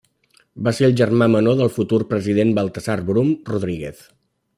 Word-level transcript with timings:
Va 0.67 0.71
ser 0.77 0.85
el 0.87 0.95
germà 1.01 1.27
menor 1.35 1.59
del 1.59 1.69
futur 1.75 1.99
president 2.13 2.55
Baltasar 2.61 2.97
Brum 3.11 3.31
Rodríguez. 3.51 4.03